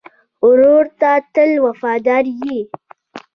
[0.47, 2.57] ورور ته تل وفادار یې.